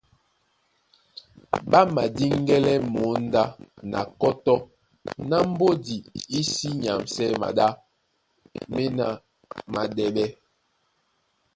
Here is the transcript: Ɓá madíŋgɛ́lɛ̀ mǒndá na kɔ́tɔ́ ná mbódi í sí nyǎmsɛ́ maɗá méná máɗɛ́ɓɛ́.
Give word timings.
Ɓá 1.69 1.79
madíŋgɛ́lɛ̀ 1.95 2.77
mǒndá 2.93 3.43
na 3.91 3.99
kɔ́tɔ́ 4.19 4.59
ná 5.29 5.37
mbódi 5.49 5.95
í 6.39 6.41
sí 6.51 6.69
nyǎmsɛ́ 6.81 7.29
maɗá 7.41 7.67
méná 8.73 9.05
máɗɛ́ɓɛ́. 9.73 10.27